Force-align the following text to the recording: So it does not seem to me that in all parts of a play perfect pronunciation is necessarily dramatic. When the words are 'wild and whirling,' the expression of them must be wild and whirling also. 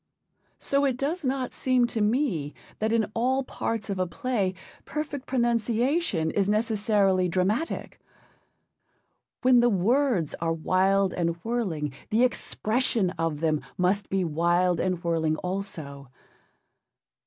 So 0.57 0.83
it 0.83 0.97
does 0.97 1.23
not 1.23 1.53
seem 1.53 1.85
to 1.85 2.01
me 2.01 2.55
that 2.79 2.91
in 2.91 3.11
all 3.13 3.43
parts 3.43 3.87
of 3.87 3.99
a 3.99 4.07
play 4.07 4.55
perfect 4.83 5.27
pronunciation 5.27 6.31
is 6.31 6.49
necessarily 6.49 7.29
dramatic. 7.29 7.99
When 9.43 9.59
the 9.59 9.69
words 9.69 10.33
are 10.41 10.53
'wild 10.53 11.13
and 11.13 11.35
whirling,' 11.45 11.93
the 12.09 12.23
expression 12.23 13.11
of 13.11 13.41
them 13.41 13.61
must 13.77 14.09
be 14.09 14.23
wild 14.23 14.79
and 14.79 15.03
whirling 15.03 15.35
also. 15.35 16.07